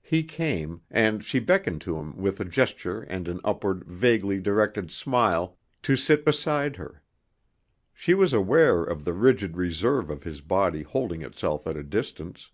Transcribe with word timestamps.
He 0.00 0.22
came, 0.24 0.80
and 0.90 1.22
she 1.22 1.38
beckoned 1.40 1.82
to 1.82 1.98
him 1.98 2.16
with 2.16 2.40
a 2.40 2.44
gesture 2.46 3.02
and 3.02 3.28
an 3.28 3.38
upward, 3.44 3.84
vaguely 3.84 4.40
directed 4.40 4.90
smile, 4.90 5.58
to 5.82 5.94
sit 5.94 6.24
beside 6.24 6.76
her. 6.76 7.02
She 7.92 8.14
was 8.14 8.32
aware 8.32 8.82
of 8.82 9.04
the 9.04 9.12
rigid 9.12 9.58
reserve 9.58 10.08
of 10.08 10.22
his 10.22 10.40
body 10.40 10.84
holding 10.84 11.20
itself 11.20 11.66
at 11.66 11.76
a 11.76 11.82
distance. 11.84 12.50